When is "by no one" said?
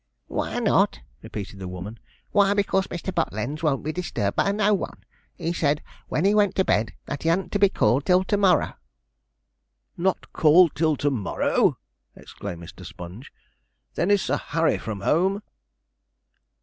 4.35-5.03